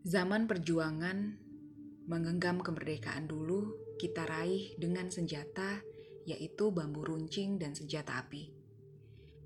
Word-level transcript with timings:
Zaman 0.00 0.48
perjuangan 0.48 1.36
menggenggam 2.08 2.64
kemerdekaan 2.64 3.28
dulu 3.28 3.76
kita 4.00 4.24
raih 4.24 4.72
dengan 4.80 5.12
senjata 5.12 5.84
yaitu 6.24 6.72
bambu 6.72 7.04
runcing 7.04 7.60
dan 7.60 7.76
senjata 7.76 8.16
api. 8.16 8.48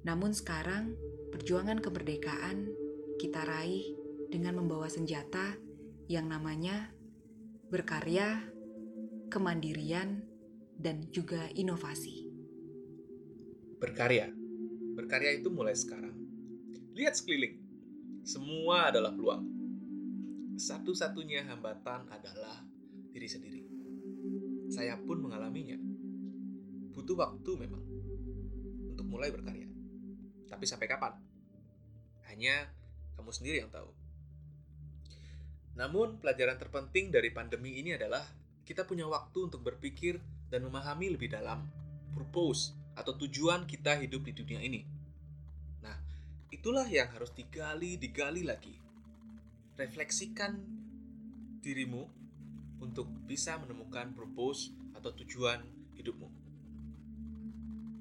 Namun 0.07 0.31
sekarang 0.31 0.95
perjuangan 1.35 1.83
kemerdekaan 1.83 2.71
kita 3.19 3.43
raih 3.43 3.99
dengan 4.31 4.63
membawa 4.63 4.87
senjata 4.87 5.59
yang 6.07 6.31
namanya 6.31 6.95
berkarya, 7.67 8.47
kemandirian, 9.35 10.23
dan 10.79 11.11
juga 11.11 11.51
inovasi. 11.59 12.31
Berkarya. 13.83 14.31
Berkarya 14.95 15.35
itu 15.35 15.51
mulai 15.51 15.75
sekarang. 15.75 16.15
Lihat 16.95 17.19
sekeliling. 17.19 17.59
Semua 18.23 18.95
adalah 18.95 19.11
peluang 19.11 19.54
satu-satunya 20.55 21.51
hambatan 21.51 22.07
adalah 22.15 22.63
diri 23.11 23.27
sendiri. 23.27 23.63
Saya 24.71 24.95
pun 25.03 25.19
mengalaminya. 25.19 25.75
Butuh 26.95 27.19
waktu 27.19 27.51
memang 27.59 27.83
untuk 28.95 29.07
mulai 29.11 29.35
berkarya. 29.35 29.67
Tapi 30.47 30.65
sampai 30.67 30.87
kapan? 30.87 31.19
Hanya 32.31 32.71
kamu 33.19 33.31
sendiri 33.35 33.67
yang 33.67 33.71
tahu. 33.71 33.91
Namun, 35.75 36.23
pelajaran 36.23 36.55
terpenting 36.55 37.11
dari 37.11 37.35
pandemi 37.35 37.83
ini 37.83 37.99
adalah 37.99 38.23
kita 38.63 38.87
punya 38.87 39.11
waktu 39.11 39.51
untuk 39.51 39.67
berpikir 39.67 40.23
dan 40.47 40.63
memahami 40.63 41.19
lebih 41.19 41.35
dalam 41.35 41.67
purpose 42.15 42.79
atau 42.95 43.19
tujuan 43.19 43.67
kita 43.67 43.99
hidup 43.99 44.23
di 44.23 44.33
dunia 44.39 44.63
ini. 44.63 44.87
Nah, 45.83 45.99
itulah 46.55 46.87
yang 46.87 47.11
harus 47.11 47.35
digali, 47.35 47.99
digali 47.99 48.47
lagi 48.47 48.84
refleksikan 49.75 50.63
dirimu 51.65 52.07
untuk 52.79 53.09
bisa 53.25 53.57
menemukan 53.59 54.13
purpose 54.15 54.71
atau 54.95 55.11
tujuan 55.25 55.65
hidupmu. 55.97 56.29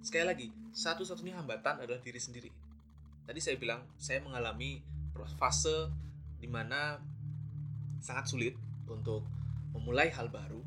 Sekali 0.04 0.26
lagi, 0.28 0.48
satu-satunya 0.76 1.40
hambatan 1.40 1.80
adalah 1.80 2.04
diri 2.04 2.20
sendiri. 2.20 2.52
Tadi 3.24 3.40
saya 3.40 3.56
bilang, 3.56 3.88
saya 3.96 4.20
mengalami 4.20 4.84
fase 5.40 5.88
di 6.44 6.52
mana 6.52 7.00
sangat 8.04 8.28
sulit 8.28 8.56
untuk 8.92 9.24
memulai 9.72 10.12
hal 10.12 10.28
baru, 10.28 10.60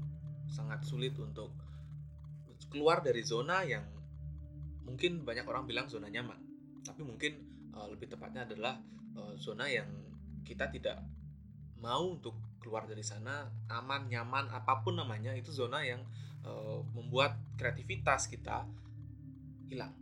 sangat 0.48 0.80
sulit 0.88 1.12
untuk 1.20 1.52
keluar 2.72 3.04
dari 3.04 3.20
zona 3.20 3.60
yang 3.62 3.84
mungkin 4.88 5.22
banyak 5.22 5.44
orang 5.44 5.68
bilang 5.68 5.86
zona 5.86 6.08
nyaman, 6.08 6.40
tapi 6.80 7.04
mungkin 7.04 7.36
uh, 7.76 7.86
lebih 7.92 8.08
tepatnya 8.08 8.48
adalah 8.48 8.80
uh, 9.14 9.36
zona 9.36 9.68
yang 9.68 9.86
kita 10.46 10.70
tidak 10.70 11.02
mau 11.82 12.14
untuk 12.14 12.38
keluar 12.62 12.86
dari 12.86 13.02
sana 13.02 13.46
aman 13.70 14.10
nyaman 14.10 14.50
apa 14.50 14.82
pun 14.82 14.98
namanya 14.98 15.34
itu 15.34 15.50
zona 15.54 15.82
yang 15.82 16.02
uh, 16.46 16.82
membuat 16.94 17.38
kreativitas 17.58 18.30
kita 18.30 18.66
hilang. 19.66 19.94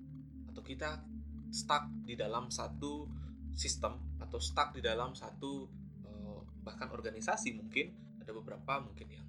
Atau 0.53 0.61
kita 0.65 1.01
stuck 1.53 1.89
di 2.05 2.15
dalam 2.15 2.53
satu 2.53 3.09
sistem 3.55 3.97
atau 4.21 4.39
stuck 4.41 4.73
di 4.77 4.81
dalam 4.85 5.17
satu 5.17 5.69
uh, 6.09 6.39
bahkan 6.65 6.93
organisasi 6.93 7.57
mungkin. 7.57 7.93
Ada 8.25 8.33
beberapa 8.33 8.81
mungkin 8.81 9.09
yang 9.13 9.27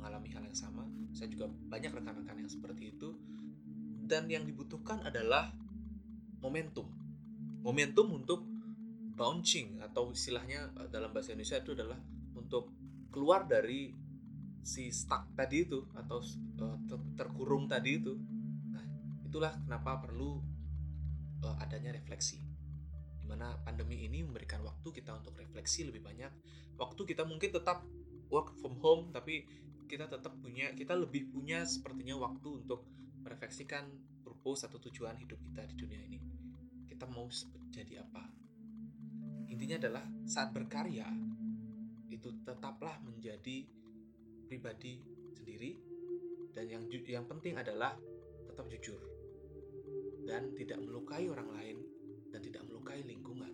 mengalami 0.00 0.32
hal 0.32 0.44
yang 0.48 0.56
sama. 0.56 0.88
Saya 1.12 1.28
juga 1.28 1.48
banyak 1.48 1.92
rekan-rekan 1.92 2.40
yang 2.40 2.48
seperti 2.48 2.96
itu. 2.96 3.12
Dan 4.08 4.24
yang 4.32 4.48
dibutuhkan 4.48 5.04
adalah 5.04 5.52
momentum. 6.40 6.88
Momentum 7.60 8.16
untuk 8.16 8.40
bouncing 9.18 9.82
atau 9.82 10.14
istilahnya 10.14 10.70
eh, 10.78 10.88
dalam 10.88 11.10
bahasa 11.10 11.34
Indonesia 11.34 11.58
itu 11.58 11.74
adalah 11.74 11.98
untuk 12.38 12.70
keluar 13.10 13.50
dari 13.50 13.90
si 14.62 14.94
stuck 14.94 15.32
tadi 15.34 15.64
itu 15.64 15.80
atau 15.96 16.20
uh, 16.60 16.78
terkurung 17.16 17.66
tadi 17.66 17.98
itu. 17.98 18.14
Nah, 18.68 18.84
itulah 19.24 19.56
kenapa 19.64 19.96
perlu 20.04 20.38
uh, 21.40 21.56
adanya 21.64 21.96
refleksi. 21.96 22.36
Di 23.16 23.24
mana 23.24 23.56
pandemi 23.64 24.04
ini 24.04 24.20
memberikan 24.20 24.60
waktu 24.60 24.92
kita 24.92 25.16
untuk 25.16 25.40
refleksi 25.40 25.88
lebih 25.88 26.04
banyak. 26.04 26.30
Waktu 26.76 27.00
kita 27.08 27.24
mungkin 27.24 27.48
tetap 27.48 27.80
work 28.28 28.54
from 28.60 28.76
home 28.84 29.08
tapi 29.08 29.48
kita 29.88 30.04
tetap 30.04 30.36
punya 30.44 30.76
kita 30.76 30.92
lebih 30.92 31.32
punya 31.32 31.64
sepertinya 31.64 32.20
waktu 32.20 32.60
untuk 32.60 32.84
merefleksikan 33.24 33.88
purpose 34.20 34.68
atau 34.68 34.76
tujuan 34.84 35.16
hidup 35.16 35.40
kita 35.48 35.64
di 35.64 35.74
dunia 35.80 36.00
ini. 36.04 36.20
Kita 36.84 37.08
mau 37.08 37.24
jadi 37.72 38.04
apa? 38.04 38.47
Intinya 39.48 39.76
adalah 39.80 40.04
saat 40.28 40.52
berkarya 40.52 41.08
itu 42.12 42.28
tetaplah 42.44 43.00
menjadi 43.00 43.64
pribadi 44.48 45.00
sendiri 45.32 45.76
dan 46.52 46.68
yang 46.68 46.84
yang 47.04 47.24
penting 47.28 47.56
adalah 47.56 47.96
tetap 48.48 48.68
jujur 48.68 49.00
dan 50.28 50.52
tidak 50.52 50.80
melukai 50.84 51.24
orang 51.32 51.48
lain 51.56 51.76
dan 52.28 52.44
tidak 52.44 52.64
melukai 52.68 53.00
lingkungan. 53.04 53.52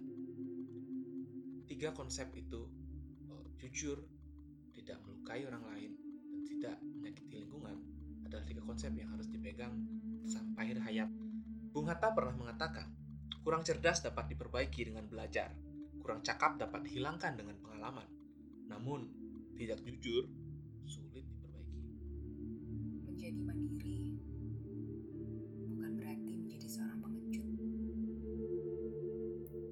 Tiga 1.71 1.95
konsep 1.95 2.35
itu 2.35 2.67
oh, 3.31 3.47
jujur, 3.63 4.03
tidak 4.75 4.99
melukai 5.07 5.47
orang 5.47 5.63
lain 5.71 5.91
dan 6.35 6.43
tidak 6.51 6.77
menyakiti 6.83 7.47
lingkungan 7.47 7.77
adalah 8.27 8.43
tiga 8.43 8.63
konsep 8.67 8.91
yang 8.99 9.15
harus 9.15 9.31
dipegang 9.31 9.75
sampai 10.27 10.67
akhir 10.67 10.79
hayat. 10.83 11.11
Bung 11.71 11.87
Hatta 11.91 12.15
pernah 12.15 12.35
mengatakan, 12.35 12.91
kurang 13.43 13.63
cerdas 13.63 14.03
dapat 14.03 14.35
diperbaiki 14.35 14.91
dengan 14.91 15.07
belajar 15.07 15.55
kurang 16.05 16.21
cakap 16.21 16.61
dapat 16.61 16.85
dihilangkan 16.85 17.33
dengan 17.33 17.57
pengalaman. 17.65 18.05
Namun, 18.69 19.09
tidak 19.57 19.81
jujur 19.81 20.29
sulit 20.85 21.25
diperbaiki. 21.25 21.81
Menjadi 23.09 23.41
mandiri 23.41 24.21
bukan 25.73 25.91
berarti 25.97 26.33
menjadi 26.45 26.69
seorang 26.69 27.01
pengecut. 27.01 27.49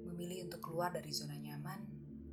Memilih 0.09 0.49
untuk 0.49 0.61
keluar 0.65 0.89
dari 0.89 1.13
zona 1.13 1.37
nyaman 1.37 1.85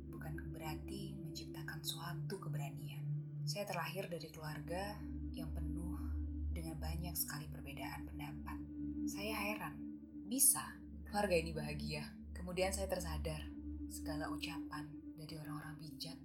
bukan 0.09 0.33
berarti 0.49 1.13
menciptakan 1.21 1.85
suatu 1.85 2.41
keberanian. 2.41 3.05
Saya 3.45 3.69
terlahir 3.69 4.09
dari 4.09 4.33
keluarga 4.33 4.97
yang 5.29 5.53
penuh 5.53 6.01
dengan 6.49 6.73
banyak 6.81 7.13
sekali 7.13 7.45
perbedaan 7.53 8.09
pendapat. 8.09 8.57
Saya 9.05 9.37
heran, 9.37 9.77
bisa 10.25 10.65
keluarga 11.05 11.37
ini 11.37 11.53
bahagia. 11.53 12.01
Kemudian 12.33 12.73
saya 12.73 12.89
tersadar 12.89 13.50
segala 13.91 14.31
ucapan 14.31 14.87
dari 15.19 15.35
orang-orang 15.35 15.75
bijak 15.83 16.15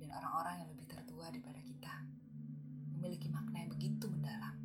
dan 0.00 0.08
orang-orang 0.08 0.64
yang 0.64 0.68
lebih 0.72 0.86
tertua 0.88 1.28
daripada 1.28 1.60
kita 1.60 1.94
memiliki 2.96 3.28
makna 3.28 3.60
yang 3.60 3.70
begitu 3.76 4.08
mendalam 4.08 4.56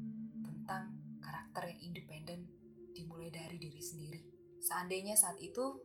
tentang 0.47 0.95
karakter 1.19 1.75
yang 1.75 1.91
independen 1.91 2.47
dimulai 2.95 3.28
dari 3.28 3.59
diri 3.59 3.83
sendiri. 3.83 4.23
Seandainya 4.63 5.19
saat 5.19 5.35
itu 5.44 5.75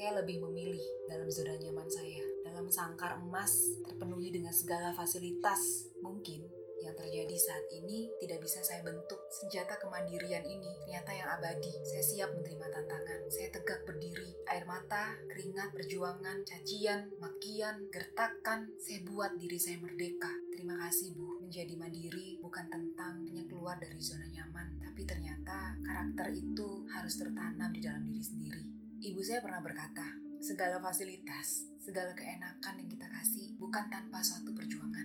saya 0.00 0.24
lebih 0.24 0.40
memilih 0.40 0.80
dalam 1.04 1.28
zona 1.28 1.60
nyaman 1.60 1.88
saya, 1.92 2.24
dalam 2.40 2.72
sangkar 2.72 3.20
emas 3.20 3.52
terpenuhi 3.84 4.32
dengan 4.32 4.56
segala 4.56 4.96
fasilitas, 4.96 5.92
mungkin 6.00 6.48
yang 6.86 6.94
terjadi 6.94 7.36
saat 7.36 7.66
ini 7.74 8.06
tidak 8.22 8.38
bisa 8.46 8.62
saya 8.62 8.86
bentuk. 8.86 9.18
Senjata 9.34 9.74
kemandirian 9.82 10.46
ini 10.46 10.70
ternyata 10.86 11.10
yang 11.10 11.28
abadi. 11.34 11.74
Saya 11.82 12.02
siap 12.06 12.30
menerima 12.38 12.66
tantangan. 12.70 13.20
Saya 13.26 13.48
tegak 13.50 13.82
berdiri. 13.82 14.30
Air 14.46 14.64
mata, 14.70 15.18
keringat, 15.26 15.74
perjuangan, 15.74 16.46
cacian, 16.46 17.10
makian, 17.18 17.90
gertakan. 17.90 18.70
Saya 18.78 19.02
buat 19.02 19.34
diri 19.34 19.58
saya 19.58 19.82
merdeka. 19.82 20.30
Terima 20.54 20.78
kasih 20.86 21.18
Bu. 21.18 21.42
Menjadi 21.42 21.74
mandiri 21.74 22.38
bukan 22.38 22.70
tentang 22.70 23.26
hanya 23.26 23.42
keluar 23.50 23.76
dari 23.82 23.98
zona 23.98 24.24
nyaman, 24.30 24.80
tapi 24.80 25.02
ternyata 25.04 25.76
karakter 25.82 26.32
itu 26.32 26.86
harus 26.94 27.14
tertanam 27.18 27.68
di 27.74 27.82
dalam 27.82 28.06
diri 28.06 28.22
sendiri. 28.22 28.64
Ibu 28.96 29.20
saya 29.20 29.44
pernah 29.44 29.60
berkata, 29.60 30.16
segala 30.40 30.80
fasilitas, 30.80 31.68
segala 31.76 32.16
keenakan 32.16 32.80
yang 32.80 32.88
kita 32.88 33.06
kasih 33.12 33.52
bukan 33.60 33.86
tanpa 33.92 34.24
suatu 34.24 34.56
perjuangan. 34.56 34.95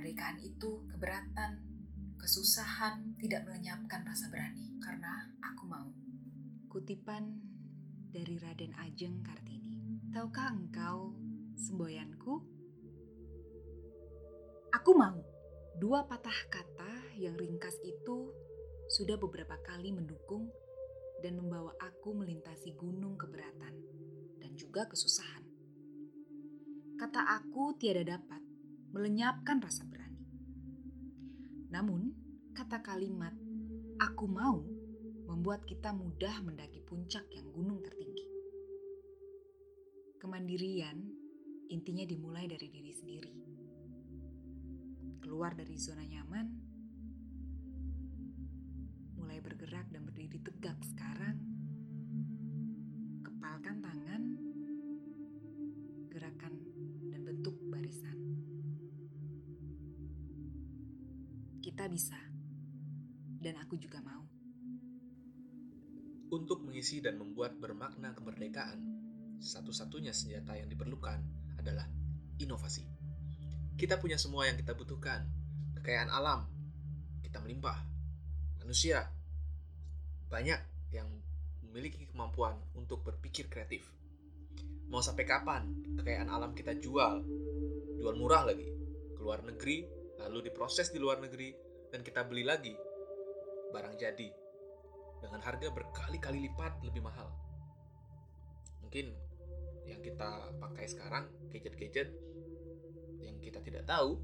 Kemerdekaan 0.00 0.40
itu 0.40 0.80
keberatan, 0.88 1.60
kesusahan, 2.16 3.20
tidak 3.20 3.44
melenyapkan 3.44 4.00
rasa 4.00 4.32
berani. 4.32 4.72
Karena 4.80 5.28
aku 5.44 5.68
mau. 5.68 5.92
Kutipan 6.72 7.36
dari 8.08 8.40
Raden 8.40 8.72
Ajeng 8.80 9.20
Kartini. 9.20 9.76
Tahukah 10.08 10.56
engkau, 10.56 11.12
semboyanku? 11.52 12.32
Aku 14.72 14.90
mau. 14.96 15.20
Dua 15.76 16.08
patah 16.08 16.48
kata 16.48 17.20
yang 17.20 17.36
ringkas 17.36 17.76
itu 17.84 18.32
sudah 18.88 19.20
beberapa 19.20 19.60
kali 19.60 19.92
mendukung 19.92 20.48
dan 21.20 21.36
membawa 21.36 21.76
aku 21.76 22.16
melintasi 22.16 22.72
gunung 22.72 23.20
keberatan 23.20 23.76
dan 24.40 24.56
juga 24.56 24.88
kesusahan. 24.88 25.44
Kata 26.96 27.36
aku 27.36 27.76
tiada 27.76 28.16
dapat 28.16 28.49
melenyapkan 28.90 29.62
rasa 29.62 29.86
berani. 29.86 30.26
Namun, 31.70 32.10
kata 32.50 32.82
kalimat 32.82 33.34
"aku 34.02 34.26
mau" 34.26 34.58
membuat 35.30 35.62
kita 35.62 35.94
mudah 35.94 36.42
mendaki 36.42 36.82
puncak 36.82 37.22
yang 37.30 37.46
gunung 37.54 37.78
tertinggi. 37.86 38.26
Kemandirian 40.18 40.98
intinya 41.70 42.02
dimulai 42.02 42.50
dari 42.50 42.66
diri 42.66 42.92
sendiri. 42.92 43.34
Keluar 45.22 45.54
dari 45.54 45.78
zona 45.78 46.02
nyaman, 46.02 46.46
mulai 49.14 49.38
bergerak 49.38 49.86
dan 49.94 50.02
berdiri 50.02 50.42
tegak 50.42 50.82
sekarang. 50.82 51.38
Kepalkan 53.22 53.78
tangan, 53.78 54.22
Kita 61.80 61.96
bisa, 61.96 62.20
dan 63.40 63.56
aku 63.56 63.80
juga 63.80 64.04
mau. 64.04 64.20
Untuk 66.28 66.60
mengisi 66.60 67.00
dan 67.00 67.16
membuat 67.16 67.56
bermakna 67.56 68.12
kemerdekaan, 68.12 68.84
satu-satunya 69.40 70.12
senjata 70.12 70.60
yang 70.60 70.68
diperlukan 70.68 71.24
adalah 71.56 71.88
inovasi. 72.36 72.84
Kita 73.80 73.96
punya 73.96 74.20
semua 74.20 74.44
yang 74.44 74.60
kita 74.60 74.76
butuhkan. 74.76 75.24
Kekayaan 75.80 76.12
alam, 76.12 76.44
kita 77.24 77.40
melimpah. 77.40 77.80
Manusia, 78.60 79.08
banyak 80.28 80.60
yang 80.92 81.08
memiliki 81.64 82.04
kemampuan 82.12 82.60
untuk 82.76 83.08
berpikir 83.08 83.48
kreatif. 83.48 83.88
Mau 84.92 85.00
sampai 85.00 85.24
kapan 85.24 85.64
kekayaan 85.96 86.28
alam 86.28 86.52
kita 86.52 86.76
jual? 86.76 87.24
Jual 87.96 88.14
murah 88.20 88.44
lagi. 88.44 88.68
Ke 89.16 89.20
luar 89.24 89.40
negeri, 89.48 89.88
lalu 90.20 90.52
diproses 90.52 90.92
di 90.92 91.00
luar 91.00 91.24
negeri, 91.24 91.69
dan 91.90 92.00
kita 92.06 92.22
beli 92.22 92.46
lagi 92.46 92.74
barang 93.70 93.98
jadi 93.98 94.30
dengan 95.20 95.40
harga 95.44 95.68
berkali-kali 95.68 96.48
lipat 96.48 96.80
lebih 96.86 97.04
mahal. 97.04 97.28
Mungkin 98.80 99.12
yang 99.84 100.00
kita 100.00 100.54
pakai 100.56 100.86
sekarang 100.88 101.28
gadget-gadget 101.50 102.08
yang 103.20 103.36
kita 103.42 103.60
tidak 103.60 103.84
tahu 103.84 104.16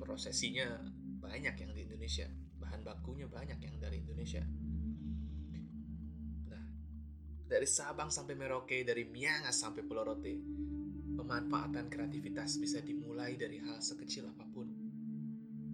prosesinya 0.00 0.80
banyak 1.20 1.54
yang 1.54 1.70
di 1.74 1.82
Indonesia. 1.84 2.26
Bahan 2.56 2.82
bakunya 2.82 3.28
banyak 3.28 3.58
yang 3.60 3.76
dari 3.76 4.00
Indonesia. 4.00 4.42
Nah 6.50 6.64
dari 7.46 7.68
Sabang 7.68 8.08
sampai 8.08 8.34
Merauke 8.38 8.80
dari 8.86 9.04
Miangas 9.04 9.60
sampai 9.60 9.84
Pulau 9.84 10.08
Rote 10.08 10.34
pemanfaatan 11.16 11.88
kreativitas 11.88 12.60
bisa 12.60 12.78
dimulai 12.84 13.34
dari 13.40 13.60
hal 13.60 13.80
sekecil 13.80 14.28
apa 14.30 14.44
pun 14.52 14.65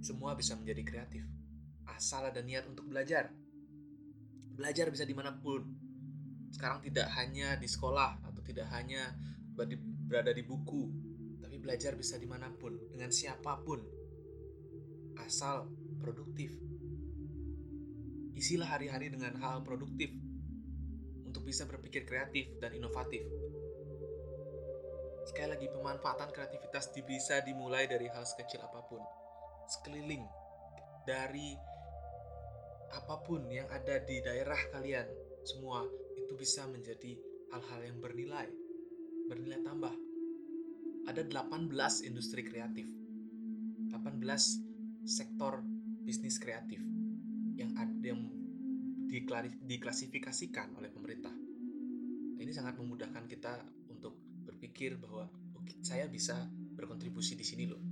semua 0.02 0.34
bisa 0.34 0.58
menjadi 0.58 0.82
kreatif. 0.82 1.24
Asal 1.86 2.28
ada 2.28 2.42
niat 2.42 2.66
untuk 2.66 2.90
belajar. 2.90 3.30
Belajar 4.58 4.90
bisa 4.90 5.06
di 5.06 5.14
mana 5.14 5.32
pun. 5.38 5.62
Sekarang 6.52 6.84
tidak 6.84 7.08
hanya 7.16 7.56
di 7.56 7.64
sekolah 7.64 8.20
atau 8.28 8.42
tidak 8.44 8.68
hanya 8.76 9.14
berada 10.12 10.34
di 10.36 10.44
buku, 10.44 10.90
tapi 11.40 11.56
belajar 11.56 11.96
bisa 11.96 12.20
di 12.20 12.28
mana 12.28 12.52
pun, 12.52 12.76
dengan 12.92 13.08
siapa 13.08 13.56
pun, 13.64 13.80
asal 15.22 15.70
produktif. 15.96 16.52
Isilah 18.36 18.68
hari-hari 18.68 19.08
dengan 19.08 19.38
hal 19.40 19.64
produktif 19.64 20.12
untuk 21.24 21.48
bisa 21.48 21.64
berpikir 21.64 22.04
kreatif 22.04 22.52
dan 22.60 22.76
inovatif. 22.76 23.24
Sekali 25.24 25.48
lagi, 25.56 25.66
pemanfaatan 25.72 26.28
kreativitas 26.34 26.92
bisa 26.92 27.40
dimulai 27.40 27.88
dari 27.88 28.10
hal 28.12 28.26
sekecil 28.28 28.60
apa 28.60 28.84
pun, 28.84 29.00
sekeliling, 29.72 30.24
dari 31.08 31.56
apa 32.92 33.16
pun 33.24 33.48
yang 33.48 33.64
ada 33.72 33.96
di 34.04 34.20
daerah 34.20 34.58
kalian, 34.68 35.08
semua 35.48 35.80
itu 36.20 36.36
bisa 36.36 36.68
menjadi 36.68 37.16
hal-hal 37.56 37.80
yang 37.80 37.98
bernilai, 38.04 38.48
bernilai 39.32 39.60
tambah. 39.64 39.94
Ada 41.08 41.26
18 41.26 41.72
industri 42.06 42.46
kreatif, 42.46 42.86
18 43.90 44.22
sektor 45.02 45.64
bisnis 46.04 46.38
kreatif 46.38 46.78
yang 47.58 47.74
ada 47.74 48.06
yang 48.06 48.22
diklasifikasikan 49.66 50.78
oleh 50.78 50.88
pemerintah. 50.88 51.34
Ini 52.38 52.48
sangat 52.54 52.80
memudahkan 52.80 53.28
kita 53.28 53.60
untuk 53.92 54.16
berpikir 54.46 54.96
bahwa 54.96 55.28
okay, 55.58 55.76
saya 55.84 56.08
bisa 56.08 56.48
berkontribusi 56.74 57.36
di 57.36 57.44
sini 57.44 57.64
loh. 57.68 57.91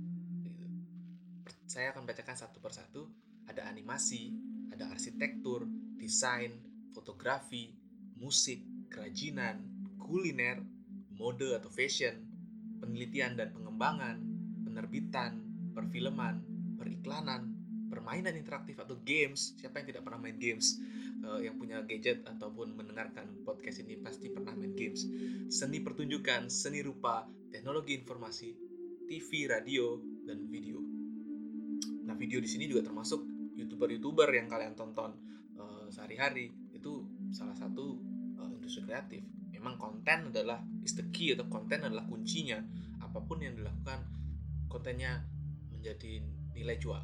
Saya 1.71 1.95
akan 1.95 2.03
bacakan 2.03 2.35
satu 2.35 2.59
persatu. 2.59 3.07
Ada 3.47 3.63
animasi, 3.71 4.35
ada 4.75 4.91
arsitektur, 4.91 5.63
desain, 5.95 6.51
fotografi, 6.91 7.71
musik, 8.19 8.59
kerajinan, 8.91 9.63
kuliner, 9.95 10.59
mode 11.15 11.55
atau 11.55 11.71
fashion, 11.71 12.27
penelitian 12.83 13.39
dan 13.39 13.55
pengembangan, 13.55 14.19
penerbitan, 14.67 15.39
perfilman, 15.71 16.43
periklanan, 16.75 17.55
permainan 17.87 18.35
interaktif 18.35 18.75
atau 18.75 18.99
games. 19.07 19.55
Siapa 19.55 19.79
yang 19.79 19.95
tidak 19.95 20.03
pernah 20.03 20.19
main 20.19 20.35
games? 20.35 20.75
Uh, 21.23 21.39
yang 21.39 21.55
punya 21.55 21.87
gadget 21.87 22.27
ataupun 22.27 22.75
mendengarkan 22.75 23.31
podcast 23.47 23.79
ini 23.79 23.95
pasti 24.03 24.27
pernah 24.27 24.51
main 24.59 24.75
games. 24.75 25.07
Seni 25.47 25.79
pertunjukan, 25.79 26.51
seni 26.51 26.83
rupa, 26.83 27.23
teknologi 27.47 27.95
informasi, 27.95 28.59
TV, 29.07 29.47
radio, 29.47 29.95
dan 30.27 30.51
video. 30.51 31.00
Video 32.21 32.37
di 32.37 32.45
sini 32.45 32.69
juga 32.69 32.85
termasuk 32.85 33.25
youtuber-youtuber 33.57 34.29
yang 34.29 34.45
kalian 34.45 34.77
tonton 34.77 35.17
uh, 35.57 35.89
sehari-hari. 35.89 36.53
Itu 36.69 37.09
salah 37.33 37.57
satu 37.57 37.97
industri 38.53 38.85
kreatif. 38.85 39.25
Memang 39.49 39.81
konten 39.81 40.29
adalah 40.29 40.61
is 40.85 40.93
the 40.93 41.09
key 41.09 41.33
atau 41.33 41.49
konten 41.49 41.81
adalah 41.81 42.05
kuncinya. 42.05 42.61
Apa 43.01 43.25
pun 43.25 43.41
yang 43.41 43.57
dilakukan 43.57 44.05
kontennya 44.69 45.25
menjadi 45.73 46.21
nilai 46.53 46.77
jual 46.77 47.01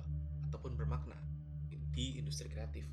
ataupun 0.49 0.77
bermakna 0.77 1.17
di 1.97 2.21
industri 2.21 2.45
kreatif. 2.53 2.85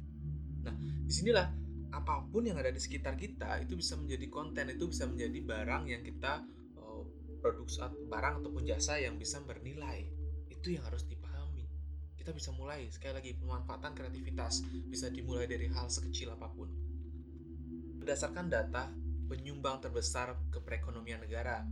Nah 0.65 0.73
di 0.81 1.13
sinilah 1.13 1.45
apa 1.93 2.25
pun 2.25 2.49
yang 2.49 2.57
ada 2.57 2.73
di 2.73 2.81
sekitar 2.81 3.21
kita 3.21 3.61
itu 3.61 3.77
bisa 3.77 4.01
menjadi 4.01 4.27
konten 4.33 4.73
itu 4.73 4.89
bisa 4.89 5.05
menjadi 5.05 5.39
barang 5.45 5.85
yang 5.93 6.03
kita 6.03 6.41
uh, 6.81 7.05
produksi 7.45 7.85
barang 8.09 8.41
ataupun 8.41 8.65
jasa 8.65 8.97
yang 8.97 9.21
bisa 9.21 9.45
bernilai. 9.45 10.09
Itu 10.49 10.73
yang 10.73 10.89
harus 10.89 11.05
dipahami 11.05 11.24
kita 12.25 12.33
bisa 12.33 12.57
mulai 12.57 12.89
sekali 12.89 13.13
lagi 13.21 13.31
pemanfaatan 13.37 13.93
kreativitas 13.93 14.65
bisa 14.89 15.13
dimulai 15.13 15.45
dari 15.45 15.69
hal 15.69 15.93
sekecil 15.93 16.33
apa 16.33 16.49
pun 16.49 16.73
Berdasarkan 18.05 18.53
data, 18.53 18.93
penyumbang 19.33 19.81
terbesar 19.81 20.37
ke 20.53 20.61
perekonomian 20.61 21.25
negara 21.25 21.65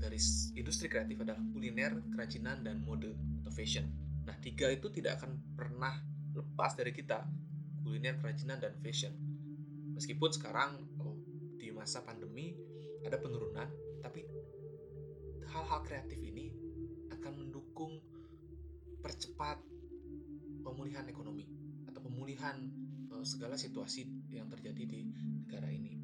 dari 0.00 0.16
industri 0.56 0.88
kreatif 0.88 1.20
adalah 1.20 1.44
kuliner, 1.52 2.00
kerajinan, 2.08 2.64
dan 2.64 2.80
mode 2.80 3.12
atau 3.44 3.52
fashion. 3.52 3.92
Nah, 4.24 4.32
tiga 4.40 4.72
itu 4.72 4.88
tidak 4.88 5.20
akan 5.20 5.36
pernah 5.52 5.92
lepas 6.32 6.72
dari 6.72 6.88
kita, 6.88 7.28
kuliner, 7.84 8.16
kerajinan, 8.16 8.64
dan 8.64 8.72
fashion. 8.80 9.12
Meskipun 9.92 10.32
sekarang 10.32 10.80
oh, 11.04 11.20
di 11.60 11.68
masa 11.68 12.00
pandemi 12.00 12.56
ada 13.04 13.20
penurunan, 13.20 13.68
tapi 14.00 14.24
hal-hal 15.52 15.84
kreatif 15.84 16.16
ini 16.16 16.48
akan 17.12 17.44
mendukung 17.44 18.00
percepat 19.04 19.73
pemulihan 20.64 21.04
ekonomi 21.04 21.44
atau 21.84 22.00
pemulihan 22.00 22.56
uh, 23.12 23.22
segala 23.22 23.60
situasi 23.60 24.08
yang 24.32 24.48
terjadi 24.48 24.82
di 24.88 25.00
negara 25.44 25.68
ini. 25.68 25.94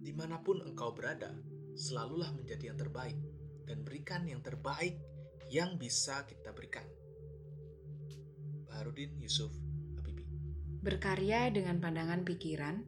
Di 0.00 0.16
mana 0.16 0.40
pun 0.40 0.64
engkau 0.64 0.96
berada, 0.96 1.36
selalulah 1.76 2.32
menjadi 2.32 2.72
yang 2.72 2.78
terbaik 2.80 3.20
dan 3.68 3.84
berikan 3.84 4.24
yang 4.24 4.40
terbaik 4.40 4.96
yang 5.52 5.76
bisa 5.76 6.24
kita 6.24 6.56
berikan. 6.56 6.84
Baharudin 8.64 9.20
Yusuf 9.20 9.52
Habibi 10.00 10.24
Berkarya 10.80 11.52
dengan 11.52 11.76
pandangan 11.78 12.24
pikiran, 12.24 12.80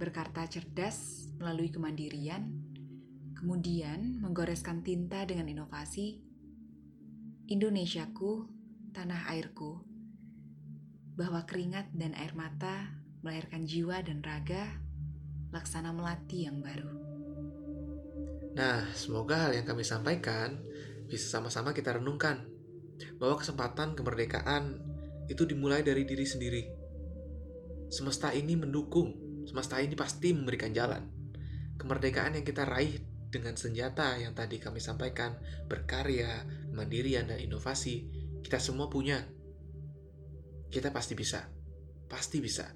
berkarta 0.00 0.48
cerdas 0.48 1.28
melalui 1.36 1.68
kemandirian, 1.68 2.48
kemudian 3.36 4.22
menggoreskan 4.24 4.80
tinta 4.80 5.28
dengan 5.28 5.46
inovasi, 5.46 6.22
Indonesiaku, 7.50 8.61
tanah 8.92 9.32
airku, 9.32 9.80
bahwa 11.16 11.44
keringat 11.48 11.92
dan 11.96 12.12
air 12.16 12.32
mata 12.36 12.92
melahirkan 13.24 13.64
jiwa 13.64 14.00
dan 14.04 14.20
raga, 14.20 14.80
laksana 15.52 15.92
melati 15.92 16.48
yang 16.48 16.60
baru. 16.60 16.92
Nah, 18.52 18.84
semoga 18.92 19.48
hal 19.48 19.56
yang 19.56 19.64
kami 19.64 19.80
sampaikan 19.80 20.60
bisa 21.08 21.28
sama-sama 21.28 21.72
kita 21.72 21.96
renungkan 21.96 22.44
bahwa 23.16 23.40
kesempatan 23.40 23.96
kemerdekaan 23.96 24.80
itu 25.28 25.48
dimulai 25.48 25.80
dari 25.80 26.04
diri 26.04 26.28
sendiri. 26.28 26.62
Semesta 27.88 28.32
ini 28.32 28.56
mendukung, 28.56 29.12
semesta 29.48 29.80
ini 29.80 29.96
pasti 29.96 30.36
memberikan 30.36 30.72
jalan. 30.72 31.08
Kemerdekaan 31.80 32.36
yang 32.36 32.44
kita 32.44 32.68
raih 32.68 33.00
dengan 33.32 33.56
senjata 33.56 34.20
yang 34.20 34.36
tadi 34.36 34.60
kami 34.60 34.80
sampaikan, 34.80 35.40
berkarya, 35.68 36.44
kemandirian, 36.68 37.32
dan 37.32 37.40
inovasi, 37.40 38.21
kita 38.42 38.58
semua 38.58 38.90
punya. 38.90 39.22
Kita 40.68 40.90
pasti 40.90 41.14
bisa. 41.16 41.48
Pasti 42.10 42.38
bisa. 42.42 42.68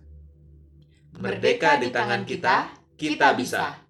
Merdeka 1.16 1.76
di 1.76 1.92
tangan 1.92 2.24
kita, 2.24 2.72
kita 2.96 3.34
bisa. 3.36 3.85